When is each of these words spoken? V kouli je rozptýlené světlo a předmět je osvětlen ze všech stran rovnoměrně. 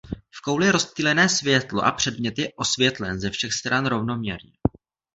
V 0.31 0.41
kouli 0.43 0.65
je 0.65 0.71
rozptýlené 0.71 1.29
světlo 1.29 1.81
a 1.85 1.91
předmět 1.91 2.39
je 2.39 2.53
osvětlen 2.55 3.19
ze 3.19 3.29
všech 3.29 3.53
stran 3.53 3.85
rovnoměrně. 3.85 4.53